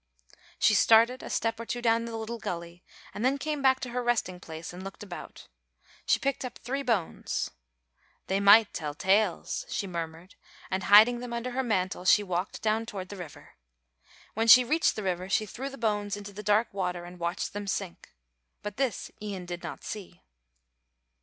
She 0.57 0.73
started 0.73 1.21
a 1.21 1.29
step 1.29 1.59
or 1.59 1.65
two 1.67 1.79
down 1.79 2.05
the 2.05 2.17
little 2.17 2.39
gully 2.39 2.83
and 3.13 3.23
then 3.23 3.37
came 3.37 3.61
back 3.61 3.79
to 3.81 3.89
her 3.91 4.01
resting 4.01 4.39
place 4.39 4.73
and 4.73 4.83
looked 4.83 5.03
about. 5.03 5.47
She 6.07 6.17
picked 6.17 6.43
up 6.43 6.57
three 6.57 6.81
bones. 6.81 7.51
"They 8.25 8.39
might 8.39 8.73
tell 8.73 8.95
tales," 8.95 9.63
she 9.69 9.85
murmured, 9.85 10.33
and, 10.71 10.85
hiding 10.85 11.19
them 11.19 11.33
under 11.33 11.51
her 11.51 11.61
mantle, 11.61 12.05
she 12.05 12.23
walked 12.23 12.63
down 12.63 12.87
toward 12.87 13.09
the 13.09 13.15
river. 13.15 13.49
When 14.33 14.47
she 14.47 14.63
reached 14.63 14.95
the 14.95 15.03
river 15.03 15.29
she 15.29 15.45
threw 15.45 15.69
the 15.69 15.77
bones 15.77 16.17
into 16.17 16.33
the 16.33 16.41
dark 16.41 16.73
water 16.73 17.05
and 17.05 17.19
watched 17.19 17.53
them 17.53 17.67
sink. 17.67 18.11
But 18.63 18.77
this 18.77 19.11
Ian 19.21 19.45
did 19.45 19.61
not 19.61 19.83
see. 19.83 20.23